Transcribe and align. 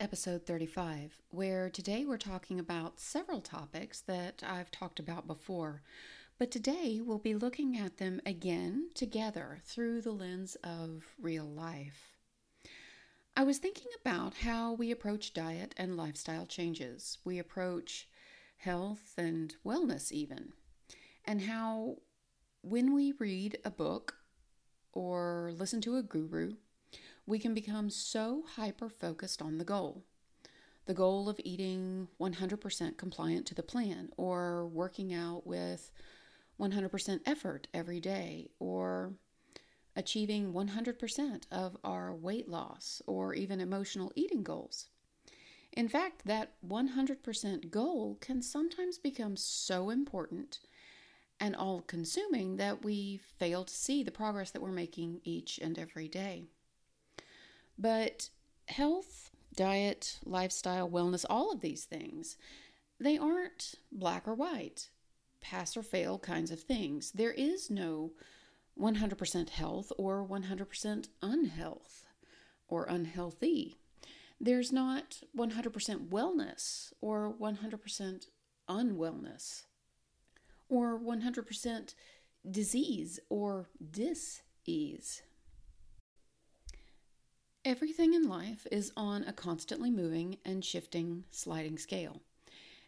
Episode 0.00 0.46
35, 0.46 1.20
where 1.28 1.68
today 1.68 2.06
we're 2.06 2.16
talking 2.16 2.58
about 2.58 2.98
several 2.98 3.42
topics 3.42 4.00
that 4.00 4.42
I've 4.44 4.70
talked 4.70 4.98
about 4.98 5.26
before, 5.26 5.82
but 6.38 6.50
today 6.50 7.02
we'll 7.04 7.18
be 7.18 7.34
looking 7.34 7.76
at 7.76 7.98
them 7.98 8.18
again 8.24 8.88
together 8.94 9.58
through 9.62 10.00
the 10.00 10.10
lens 10.10 10.56
of 10.64 11.04
real 11.20 11.44
life. 11.44 12.16
I 13.36 13.42
was 13.42 13.58
thinking 13.58 13.88
about 14.00 14.38
how 14.38 14.72
we 14.72 14.90
approach 14.90 15.34
diet 15.34 15.74
and 15.76 15.98
lifestyle 15.98 16.46
changes. 16.46 17.18
We 17.22 17.38
approach 17.38 18.08
health 18.56 19.12
and 19.18 19.54
wellness, 19.66 20.10
even, 20.10 20.54
and 21.26 21.42
how 21.42 21.96
when 22.62 22.94
we 22.94 23.12
read 23.18 23.58
a 23.66 23.70
book 23.70 24.14
or 24.94 25.52
listen 25.54 25.82
to 25.82 25.96
a 25.96 26.02
guru, 26.02 26.54
we 27.26 27.38
can 27.38 27.54
become 27.54 27.90
so 27.90 28.44
hyper 28.56 28.88
focused 28.88 29.40
on 29.40 29.58
the 29.58 29.64
goal 29.64 30.04
the 30.86 30.94
goal 30.94 31.28
of 31.28 31.40
eating 31.44 32.08
100% 32.20 32.96
compliant 32.96 33.46
to 33.46 33.54
the 33.54 33.62
plan 33.62 34.08
or 34.16 34.66
working 34.66 35.14
out 35.14 35.46
with 35.46 35.92
100% 36.58 37.20
effort 37.26 37.68
every 37.72 38.00
day 38.00 38.48
or 38.58 39.12
achieving 39.94 40.52
100% 40.52 41.42
of 41.52 41.76
our 41.84 42.12
weight 42.14 42.48
loss 42.48 43.02
or 43.06 43.34
even 43.34 43.60
emotional 43.60 44.10
eating 44.16 44.42
goals. 44.42 44.88
In 45.72 45.88
fact, 45.88 46.24
that 46.24 46.54
100% 46.66 47.70
goal 47.70 48.18
can 48.20 48.42
sometimes 48.42 48.98
become 48.98 49.36
so 49.36 49.90
important 49.90 50.58
and 51.38 51.54
all 51.54 51.82
consuming 51.82 52.56
that 52.56 52.84
we 52.84 53.20
fail 53.38 53.64
to 53.64 53.72
see 53.72 54.02
the 54.02 54.10
progress 54.10 54.50
that 54.50 54.60
we're 54.60 54.72
making 54.72 55.20
each 55.22 55.58
and 55.62 55.78
every 55.78 56.08
day. 56.08 56.48
But 57.80 58.28
health, 58.68 59.30
diet, 59.56 60.18
lifestyle, 60.26 60.88
wellness, 60.88 61.24
all 61.30 61.50
of 61.50 61.62
these 61.62 61.84
things, 61.84 62.36
they 62.98 63.16
aren't 63.16 63.76
black 63.90 64.28
or 64.28 64.34
white 64.34 64.90
pass 65.40 65.78
or 65.78 65.82
fail 65.82 66.18
kinds 66.18 66.50
of 66.50 66.60
things. 66.60 67.12
There 67.12 67.32
is 67.32 67.70
no 67.70 68.12
100% 68.78 69.48
health 69.48 69.92
or 69.96 70.26
100% 70.26 71.08
unhealth 71.22 72.06
or 72.68 72.84
unhealthy. 72.84 73.78
There's 74.38 74.70
not 74.70 75.22
100% 75.34 76.08
wellness 76.10 76.92
or 77.00 77.34
100% 77.40 78.26
unwellness 78.68 79.62
or 80.68 80.98
100% 80.98 81.94
disease 82.50 83.20
or 83.30 83.70
dis-ease. 83.90 85.22
Everything 87.64 88.14
in 88.14 88.26
life 88.26 88.66
is 88.72 88.90
on 88.96 89.22
a 89.24 89.34
constantly 89.34 89.90
moving 89.90 90.38
and 90.46 90.64
shifting 90.64 91.24
sliding 91.30 91.76
scale 91.76 92.22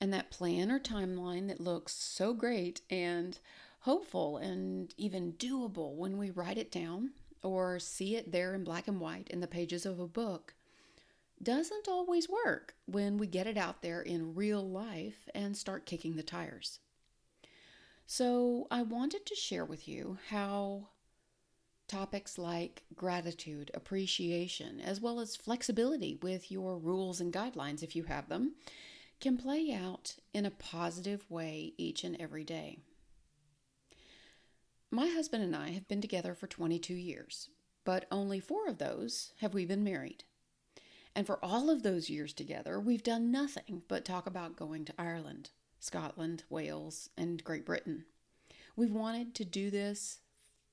and 0.00 0.12
that 0.12 0.30
plan 0.30 0.70
or 0.70 0.80
timeline 0.80 1.48
that 1.48 1.60
looks 1.60 1.94
so 1.94 2.32
great 2.32 2.80
and 2.88 3.38
hopeful 3.80 4.38
and 4.38 4.94
even 4.96 5.34
doable 5.34 5.94
when 5.96 6.16
we 6.16 6.30
write 6.30 6.56
it 6.56 6.72
down 6.72 7.10
or 7.42 7.78
see 7.78 8.16
it 8.16 8.32
there 8.32 8.54
in 8.54 8.64
black 8.64 8.88
and 8.88 9.00
white 9.00 9.28
in 9.28 9.40
the 9.40 9.46
pages 9.46 9.84
of 9.84 10.00
a 10.00 10.06
book 10.06 10.54
doesn't 11.42 11.86
always 11.86 12.28
work 12.28 12.74
when 12.86 13.18
we 13.18 13.26
get 13.26 13.46
it 13.46 13.58
out 13.58 13.82
there 13.82 14.00
in 14.00 14.34
real 14.34 14.66
life 14.66 15.28
and 15.34 15.56
start 15.56 15.84
kicking 15.84 16.16
the 16.16 16.22
tires. 16.22 16.78
So, 18.06 18.66
I 18.70 18.82
wanted 18.82 19.26
to 19.26 19.34
share 19.34 19.64
with 19.64 19.88
you 19.88 20.18
how 20.28 20.88
topics 21.88 22.38
like 22.38 22.84
gratitude, 22.94 23.70
appreciation, 23.74 24.80
as 24.80 25.00
well 25.00 25.20
as 25.20 25.36
flexibility 25.36 26.18
with 26.22 26.50
your 26.50 26.78
rules 26.78 27.20
and 27.20 27.32
guidelines 27.32 27.82
if 27.82 27.94
you 27.94 28.04
have 28.04 28.28
them, 28.28 28.54
can 29.20 29.36
play 29.36 29.72
out 29.72 30.16
in 30.32 30.44
a 30.44 30.50
positive 30.50 31.30
way 31.30 31.72
each 31.76 32.04
and 32.04 32.16
every 32.20 32.44
day. 32.44 32.78
My 34.90 35.08
husband 35.08 35.42
and 35.42 35.56
I 35.56 35.70
have 35.70 35.88
been 35.88 36.00
together 36.00 36.34
for 36.34 36.46
22 36.46 36.94
years, 36.94 37.48
but 37.84 38.06
only 38.10 38.38
four 38.40 38.68
of 38.68 38.78
those 38.78 39.32
have 39.40 39.54
we 39.54 39.66
been 39.66 39.82
married. 39.82 40.24
And 41.16 41.26
for 41.26 41.44
all 41.44 41.70
of 41.70 41.82
those 41.82 42.10
years 42.10 42.32
together, 42.32 42.80
we've 42.80 43.02
done 43.02 43.30
nothing 43.30 43.82
but 43.88 44.04
talk 44.04 44.26
about 44.26 44.56
going 44.56 44.84
to 44.86 44.94
Ireland, 44.98 45.50
Scotland, 45.78 46.44
Wales, 46.48 47.08
and 47.16 47.42
Great 47.42 47.64
Britain. 47.64 48.04
We've 48.76 48.92
wanted 48.92 49.34
to 49.36 49.44
do 49.44 49.70
this 49.70 50.18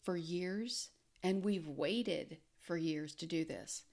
for 0.04 0.18
years, 0.18 0.90
and 1.24 1.44
we've 1.44 1.68
waited 1.68 2.38
for 2.60 2.78
years 2.78 3.16
to 3.16 3.26
do 3.26 3.46
this. 3.46 3.84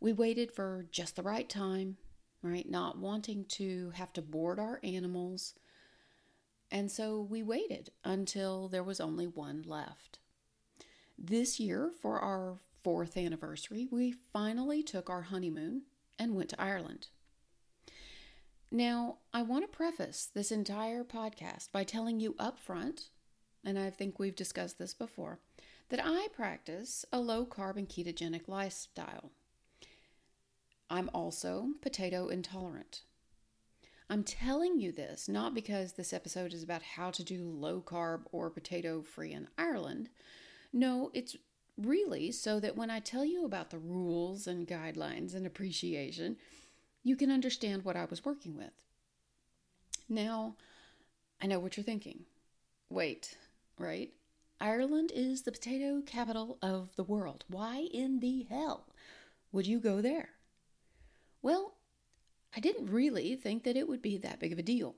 We 0.00 0.12
waited 0.12 0.52
for 0.52 0.86
just 0.90 1.16
the 1.16 1.22
right 1.22 1.48
time, 1.48 1.96
right? 2.42 2.68
Not 2.68 2.98
wanting 2.98 3.44
to 3.50 3.90
have 3.94 4.12
to 4.14 4.22
board 4.22 4.58
our 4.58 4.80
animals. 4.82 5.54
And 6.70 6.90
so 6.90 7.20
we 7.20 7.42
waited 7.42 7.90
until 8.04 8.68
there 8.68 8.84
was 8.84 9.00
only 9.00 9.26
one 9.26 9.62
left. 9.66 10.18
This 11.18 11.58
year, 11.58 11.90
for 12.00 12.20
our 12.20 12.58
fourth 12.82 13.16
anniversary, 13.16 13.88
we 13.90 14.12
finally 14.32 14.82
took 14.82 15.10
our 15.10 15.22
honeymoon 15.22 15.82
and 16.18 16.34
went 16.34 16.50
to 16.50 16.60
Ireland. 16.60 17.08
Now, 18.70 19.18
I 19.32 19.42
want 19.42 19.64
to 19.64 19.76
preface 19.76 20.28
this 20.32 20.52
entire 20.52 21.02
podcast 21.02 21.72
by 21.72 21.84
telling 21.84 22.20
you 22.20 22.34
up 22.38 22.58
front, 22.58 23.08
and 23.64 23.78
I 23.78 23.90
think 23.90 24.18
we've 24.18 24.36
discussed 24.36 24.78
this 24.78 24.94
before, 24.94 25.40
that 25.88 26.00
I 26.04 26.28
practice 26.32 27.04
a 27.12 27.20
low 27.20 27.46
carb 27.46 27.76
and 27.76 27.88
ketogenic 27.88 28.48
lifestyle. 28.48 29.30
I'm 30.90 31.10
also 31.12 31.70
potato 31.80 32.28
intolerant. 32.28 33.02
I'm 34.10 34.24
telling 34.24 34.80
you 34.80 34.90
this 34.90 35.28
not 35.28 35.54
because 35.54 35.92
this 35.92 36.12
episode 36.12 36.54
is 36.54 36.62
about 36.62 36.82
how 36.82 37.10
to 37.10 37.22
do 37.22 37.42
low 37.42 37.80
carb 37.80 38.22
or 38.32 38.48
potato 38.48 39.02
free 39.02 39.32
in 39.32 39.48
Ireland. 39.58 40.08
No, 40.72 41.10
it's 41.12 41.36
really 41.76 42.32
so 42.32 42.58
that 42.60 42.76
when 42.76 42.90
I 42.90 43.00
tell 43.00 43.24
you 43.24 43.44
about 43.44 43.70
the 43.70 43.78
rules 43.78 44.46
and 44.46 44.66
guidelines 44.66 45.34
and 45.34 45.46
appreciation, 45.46 46.36
you 47.04 47.16
can 47.16 47.30
understand 47.30 47.84
what 47.84 47.96
I 47.96 48.06
was 48.06 48.24
working 48.24 48.56
with. 48.56 48.72
Now, 50.08 50.56
I 51.40 51.46
know 51.46 51.58
what 51.58 51.76
you're 51.76 51.84
thinking. 51.84 52.20
Wait, 52.90 53.36
right? 53.78 54.10
Ireland 54.60 55.12
is 55.14 55.42
the 55.42 55.52
potato 55.52 56.02
capital 56.04 56.58
of 56.60 56.96
the 56.96 57.04
world. 57.04 57.44
Why 57.48 57.88
in 57.92 58.18
the 58.18 58.42
hell 58.50 58.88
would 59.52 59.66
you 59.66 59.78
go 59.78 60.00
there? 60.00 60.30
Well, 61.42 61.74
I 62.56 62.60
didn't 62.60 62.90
really 62.90 63.36
think 63.36 63.62
that 63.64 63.76
it 63.76 63.86
would 63.86 64.02
be 64.02 64.18
that 64.18 64.40
big 64.40 64.52
of 64.52 64.58
a 64.58 64.62
deal. 64.62 64.96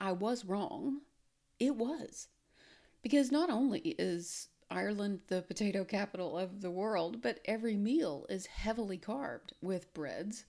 I 0.00 0.12
was 0.12 0.44
wrong. 0.44 1.02
It 1.60 1.76
was. 1.76 2.28
Because 3.02 3.30
not 3.30 3.50
only 3.50 3.94
is 3.98 4.48
Ireland 4.70 5.20
the 5.28 5.42
potato 5.42 5.84
capital 5.84 6.36
of 6.36 6.60
the 6.60 6.70
world, 6.70 7.22
but 7.22 7.40
every 7.44 7.76
meal 7.76 8.26
is 8.28 8.46
heavily 8.46 8.98
carbed 8.98 9.52
with 9.62 9.94
breads 9.94 10.44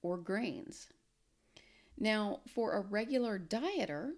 or 0.00 0.16
grains. 0.16 0.88
Now, 1.98 2.40
for 2.48 2.72
a 2.72 2.80
regular 2.80 3.38
dieter, 3.38 4.12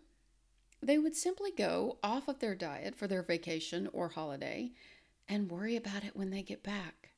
they 0.82 0.98
would 0.98 1.16
simply 1.16 1.50
go 1.50 1.98
off 2.02 2.28
of 2.28 2.40
their 2.40 2.54
diet 2.54 2.94
for 2.94 3.06
their 3.06 3.22
vacation 3.22 3.88
or 3.92 4.08
holiday 4.08 4.72
and 5.28 5.50
worry 5.50 5.76
about 5.76 6.04
it 6.04 6.16
when 6.16 6.30
they 6.30 6.42
get 6.42 6.62
back. 6.62 7.10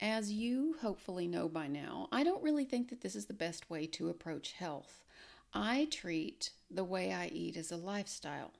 As 0.00 0.32
you 0.32 0.76
hopefully 0.80 1.26
know 1.26 1.48
by 1.48 1.68
now, 1.68 2.08
I 2.12 2.24
don't 2.24 2.42
really 2.42 2.64
think 2.64 2.90
that 2.90 3.00
this 3.00 3.14
is 3.14 3.26
the 3.26 3.34
best 3.34 3.70
way 3.70 3.86
to 3.86 4.08
approach 4.08 4.52
health. 4.52 5.04
I 5.54 5.86
treat 5.90 6.50
the 6.70 6.84
way 6.84 7.12
I 7.12 7.28
eat 7.28 7.56
as 7.56 7.70
a 7.70 7.76
lifestyle, 7.76 8.52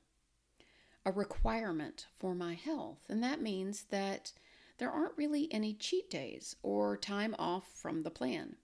a 1.04 1.12
requirement 1.12 2.06
for 2.18 2.34
my 2.34 2.54
health, 2.54 3.00
and 3.08 3.22
that 3.22 3.42
means 3.42 3.84
that 3.90 4.32
there 4.78 4.90
aren't 4.90 5.16
really 5.16 5.52
any 5.52 5.74
cheat 5.74 6.10
days 6.10 6.56
or 6.62 6.96
time 6.96 7.34
off 7.38 7.68
from 7.74 8.02
the 8.02 8.10
plan. 8.10 8.56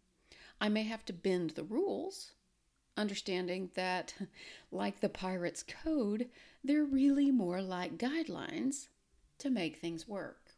I 0.60 0.69
may 0.69 0.84
have 0.84 1.04
to 1.06 1.12
bend 1.12 1.50
the 1.50 1.64
rules, 1.64 2.32
understanding 2.99 3.71
that, 3.75 4.15
like 4.71 5.00
the 5.00 5.09
pirate's 5.09 5.62
code, 5.62 6.29
they're 6.62 6.85
really 6.85 7.31
more 7.31 7.62
like 7.62 7.97
guidelines 7.97 8.89
to 9.39 9.49
make 9.49 9.77
things 9.77 10.06
work. 10.06 10.50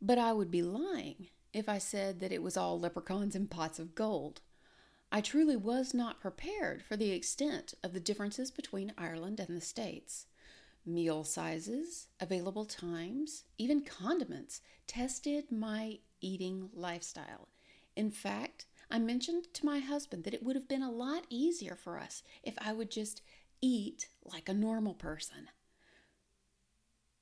But 0.00 0.18
I 0.18 0.32
would 0.32 0.50
be 0.50 0.62
lying 0.62 1.28
if 1.52 1.68
I 1.68 1.78
said 1.78 2.20
that 2.20 2.32
it 2.32 2.42
was 2.42 2.56
all 2.56 2.80
leprechauns 2.80 3.36
and 3.36 3.50
pots 3.50 3.78
of 3.78 3.94
gold. 3.94 4.40
I 5.12 5.20
truly 5.20 5.56
was 5.56 5.94
not 5.94 6.20
prepared 6.20 6.82
for 6.82 6.96
the 6.96 7.12
extent 7.12 7.74
of 7.84 7.92
the 7.92 8.00
differences 8.00 8.50
between 8.50 8.92
Ireland 8.98 9.38
and 9.38 9.56
the 9.56 9.60
States. 9.60 10.26
Meal 10.84 11.24
sizes, 11.24 12.08
available 12.20 12.64
times, 12.64 13.44
even 13.56 13.84
condiments 13.84 14.60
tested 14.86 15.52
my 15.52 16.00
eating 16.20 16.68
lifestyle. 16.74 17.48
In 17.96 18.10
fact, 18.10 18.66
I 18.94 19.00
mentioned 19.00 19.52
to 19.54 19.66
my 19.66 19.80
husband 19.80 20.22
that 20.22 20.34
it 20.34 20.44
would 20.44 20.54
have 20.54 20.68
been 20.68 20.84
a 20.84 20.88
lot 20.88 21.26
easier 21.28 21.74
for 21.74 21.98
us 21.98 22.22
if 22.44 22.54
I 22.58 22.72
would 22.72 22.92
just 22.92 23.22
eat 23.60 24.06
like 24.24 24.48
a 24.48 24.54
normal 24.54 24.94
person. 24.94 25.48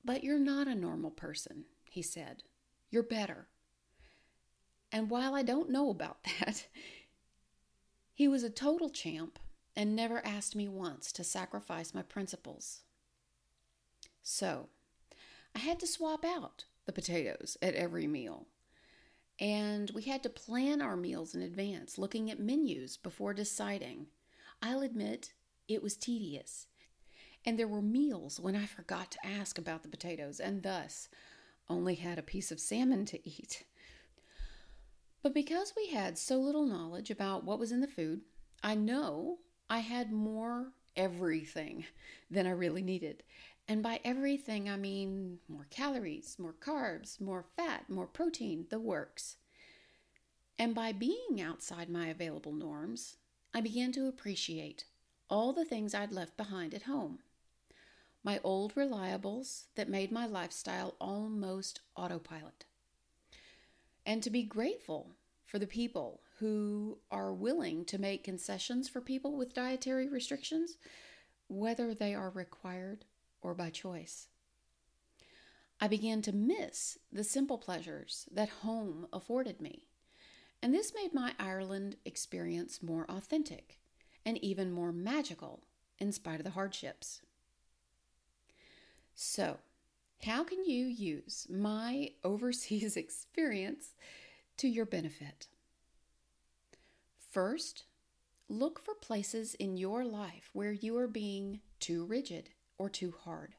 But 0.05 0.23
you're 0.23 0.39
not 0.39 0.69
a 0.69 0.75
normal 0.75 1.11
person, 1.11 1.65
he 1.89 2.03
said. 2.03 2.43
You're 2.91 3.03
better. 3.03 3.47
And 4.93 5.09
while 5.09 5.35
I 5.35 5.41
don't 5.41 5.71
know 5.71 5.89
about 5.89 6.19
that, 6.41 6.67
he 8.13 8.29
was 8.29 8.43
a 8.43 8.51
total 8.51 8.91
champ 8.91 9.39
and 9.75 9.97
never 9.97 10.23
asked 10.27 10.55
me 10.55 10.69
once 10.69 11.11
to 11.13 11.25
sacrifice 11.25 11.95
my 11.95 12.03
principles. 12.03 12.83
So, 14.23 14.69
I 15.57 15.61
had 15.61 15.81
to 15.81 15.87
swap 15.87 16.23
out 16.23 16.67
the 16.85 16.93
potatoes 16.93 17.57
at 17.63 17.75
every 17.75 18.07
meal. 18.07 18.47
And 19.41 19.91
we 19.91 20.03
had 20.03 20.23
to 20.23 20.29
plan 20.29 20.81
our 20.81 20.97
meals 20.97 21.35
in 21.35 21.43
advance, 21.43 21.99
looking 21.99 22.31
at 22.31 22.39
menus 22.39 22.97
before 22.97 23.35
deciding. 23.35 24.07
I'll 24.61 24.83
admit 24.83 25.33
it 25.69 25.83
was 25.83 25.97
tedious. 25.97 26.67
And 27.45 27.59
there 27.59 27.69
were 27.69 27.83
meals 27.83 28.39
when 28.39 28.55
I 28.55 28.67
forgot 28.67 29.11
to 29.13 29.27
ask 29.27 29.59
about 29.59 29.83
the 29.83 29.89
potatoes 29.89 30.39
and 30.39 30.63
thus 30.63 31.09
only 31.69 31.97
had 31.97 32.19
a 32.19 32.23
piece 32.23 32.53
of 32.53 32.61
salmon 32.61 33.05
to 33.07 33.29
eat. 33.29 33.65
But 35.23 35.35
because 35.35 35.73
we 35.77 35.89
had 35.89 36.19
so 36.19 36.39
little 36.39 36.67
knowledge 36.67 37.11
about 37.11 37.45
what 37.45 37.59
was 37.59 37.73
in 37.73 37.81
the 37.81 37.89
food, 37.89 38.23
I 38.63 38.75
know 38.75 39.39
I 39.71 39.79
had 39.79 40.13
more 40.13 40.73
everything 40.97 41.87
than 42.31 42.47
I 42.47 42.51
really 42.51 42.83
needed. 42.83 43.23
And 43.73 43.83
by 43.83 44.01
everything, 44.05 44.69
I 44.69 44.77
mean 44.77 45.39
more 45.49 45.67
calories, 45.71 46.37
more 46.39 46.53
carbs, 46.53 47.19
more 47.19 47.47
fat, 47.57 47.89
more 47.89 48.07
protein, 48.07 48.67
the 48.69 48.79
works. 48.79 49.39
And 50.59 50.75
by 50.75 50.93
being 50.93 51.41
outside 51.41 51.89
my 51.89 52.09
available 52.09 52.53
norms, 52.53 53.17
I 53.55 53.63
began 53.63 53.91
to 53.93 54.09
appreciate 54.09 54.85
all 55.31 55.55
the 55.55 55.65
things 55.65 55.95
I'd 55.95 56.13
left 56.13 56.37
behind 56.37 56.75
at 56.75 56.83
home. 56.83 57.21
My 58.23 58.41
old 58.45 58.75
reliables 58.75 59.69
that 59.75 59.89
made 59.89 60.13
my 60.13 60.27
lifestyle 60.27 60.95
almost 61.01 61.81
autopilot. 61.97 62.67
And 64.05 64.23
to 64.23 64.29
be 64.29 64.43
grateful 64.43 65.13
for 65.47 65.59
the 65.59 65.67
people 65.67 66.21
who 66.41 66.99
are 67.11 67.33
willing 67.33 67.87
to 67.87 67.99
make 67.99 68.23
concessions 68.23 68.87
for 68.91 69.01
people 69.01 69.35
with 69.35 69.55
dietary 69.55 70.11
restrictions, 70.11 70.77
whether 71.49 71.95
they 71.95 72.15
are 72.15 72.29
required 72.29 73.07
or 73.43 73.55
by 73.55 73.71
choice. 73.71 74.29
I 75.81 75.89
began 75.89 76.23
to 76.23 76.33
miss 76.33 76.99
the 77.11 77.25
simple 77.25 77.59
pleasures 77.59 78.27
that 78.33 78.49
home 78.49 79.09
afforded 79.13 79.61
me, 79.61 79.89
and 80.63 80.73
this 80.73 80.93
made 80.95 81.13
my 81.13 81.35
Ireland 81.41 81.97
experience 82.05 82.83
more 82.83 83.05
authentic 83.11 83.81
and 84.25 84.39
even 84.39 84.71
more 84.71 84.93
magical 84.93 85.65
in 85.99 86.13
spite 86.13 86.39
of 86.39 86.45
the 86.45 86.51
hardships. 86.51 87.23
So, 89.15 89.59
how 90.25 90.45
can 90.45 90.65
you 90.65 90.87
use 90.87 91.49
my 91.51 92.11
overseas 92.25 92.97
experience 92.97 93.95
to 94.59 94.69
your 94.69 94.87
benefit? 94.87 95.49
First, 97.31 97.87
look 98.49 98.79
for 98.79 98.95
places 98.95 99.55
in 99.55 99.77
your 99.77 100.05
life 100.05 100.51
where 100.53 100.73
you 100.73 100.97
are 100.99 101.09
being 101.09 101.61
too 101.81 102.05
rigid 102.05 102.51
or 102.83 102.89
too 102.89 103.15
hard. 103.23 103.55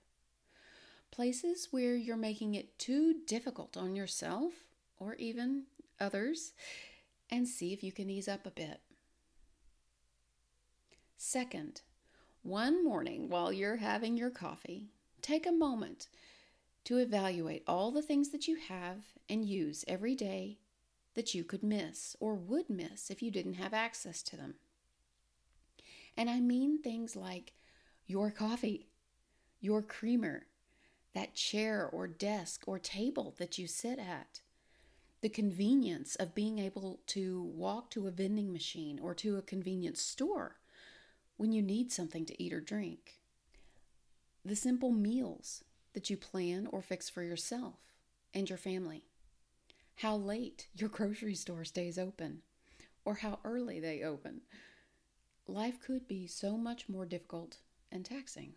Places 1.10 1.70
where 1.72 1.96
you're 1.96 2.18
making 2.18 2.56
it 2.56 2.78
too 2.78 3.22
difficult 3.25 3.78
on 3.78 3.96
yourself 3.96 4.52
or 5.00 5.16
even 5.16 5.64
others, 5.98 6.52
and 7.30 7.48
see 7.48 7.72
if 7.72 7.84
you 7.84 7.94
can 7.94 8.10
ease 8.10 8.28
up 8.28 8.46
a 8.46 8.52
bit. 8.52 8.81
Second, 11.16 11.81
one 12.42 12.84
morning 12.84 13.30
while 13.30 13.54
you're 13.54 13.78
having 13.78 14.18
your 14.18 14.30
coffee, 14.30 14.90
take 15.22 15.48
a 15.48 15.52
moment 15.54 16.10
to 16.84 16.98
evaluate 16.98 17.64
all 17.66 17.92
the 17.92 18.02
things 18.02 18.30
that 18.31 18.46
you 18.50 18.58
have 18.58 19.06
and 19.30 19.46
use 19.46 19.86
every 19.88 20.16
day 20.16 20.58
that 21.14 21.34
you 21.34 21.46
could 21.46 21.64
miss 21.64 22.18
or 22.20 22.36
would 22.36 22.70
miss 22.70 23.10
if 23.10 23.22
you 23.22 23.31
didn't 23.31 23.54
have 23.54 23.74
access 23.74 24.22
to 24.24 24.36
them. 24.36 24.56
And 26.18 26.30
I 26.30 26.42
mean 26.42 26.81
things 26.81 27.16
like 27.16 27.54
your 28.06 28.30
coffee, 28.30 28.88
your 29.63 29.81
creamer, 29.81 30.45
that 31.15 31.33
chair 31.33 31.88
or 31.89 32.06
desk 32.06 32.63
or 32.68 32.77
table 32.77 33.33
that 33.38 33.57
you 33.57 33.65
sit 33.65 33.98
at, 33.98 34.42
the 35.21 35.30
convenience 35.30 36.15
of 36.15 36.36
being 36.36 36.60
able 36.60 37.00
to 37.07 37.42
walk 37.44 37.89
to 37.89 38.06
a 38.06 38.12
vending 38.12 38.51
machine 38.51 39.00
or 39.01 39.13
to 39.13 39.38
a 39.38 39.42
convenience 39.42 40.01
store 40.01 40.57
when 41.38 41.54
you 41.54 41.62
need 41.62 41.94
something 41.94 42.25
to 42.25 42.44
eat 42.44 42.51
or 42.51 42.60
drink, 42.60 43.21
the 44.44 44.56
simple 44.56 44.92
meals 44.92 45.63
that 45.94 46.10
you 46.10 46.18
plan 46.18 46.68
or 46.69 46.81
fix 46.81 47.10
for 47.10 47.24
yourself 47.24 47.75
and 48.33 48.50
your 48.50 48.57
family, 48.57 49.06
how 49.95 50.18
late 50.18 50.68
your 50.75 50.89
grocery 50.89 51.36
store 51.36 51.63
stays 51.63 51.98
open, 51.98 52.42
or 53.06 53.15
how 53.15 53.39
early 53.45 53.80
they 53.80 54.04
open. 54.04 54.42
Life 55.48 55.80
could 55.80 56.06
be 56.06 56.27
so 56.27 56.57
much 56.57 56.89
more 56.89 57.06
difficult 57.06 57.60
and 57.92 58.04
taxing. 58.04 58.56